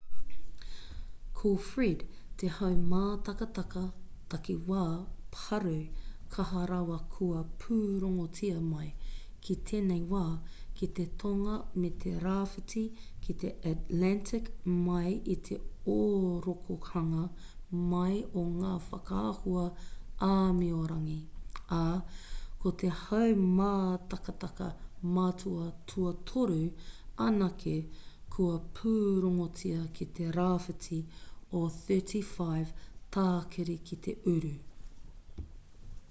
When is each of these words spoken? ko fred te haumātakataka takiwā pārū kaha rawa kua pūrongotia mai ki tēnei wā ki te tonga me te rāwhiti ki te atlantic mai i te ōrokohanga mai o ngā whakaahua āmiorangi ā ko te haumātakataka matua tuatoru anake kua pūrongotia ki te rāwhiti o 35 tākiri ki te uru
ko 1.41 1.49
fred 1.67 2.03
te 2.41 2.47
haumātakataka 2.55 3.81
takiwā 4.33 4.81
pārū 5.35 5.73
kaha 6.35 6.61
rawa 6.71 6.95
kua 7.17 7.41
pūrongotia 7.63 8.59
mai 8.69 8.87
ki 9.47 9.55
tēnei 9.71 10.01
wā 10.13 10.23
ki 10.81 10.89
te 10.99 11.05
tonga 11.23 11.55
me 11.83 11.91
te 12.03 12.13
rāwhiti 12.25 12.83
ki 13.27 13.35
te 13.43 13.53
atlantic 13.71 14.51
mai 14.89 15.13
i 15.35 15.39
te 15.49 15.57
ōrokohanga 15.95 17.23
mai 17.95 18.15
o 18.43 18.45
ngā 18.59 18.75
whakaahua 18.87 19.65
āmiorangi 20.29 21.19
ā 21.81 21.83
ko 22.65 22.73
te 22.85 22.89
haumātakataka 23.03 24.71
matua 25.19 25.67
tuatoru 25.93 26.61
anake 27.29 27.75
kua 28.37 28.59
pūrongotia 28.81 29.81
ki 29.99 30.05
te 30.19 30.27
rāwhiti 30.39 30.99
o 31.59 31.61
35 31.77 32.69
tākiri 33.17 33.75
ki 33.89 33.97
te 34.07 34.15
uru 34.35 34.53